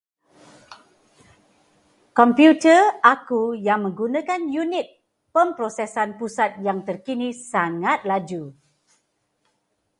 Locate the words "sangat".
7.53-7.99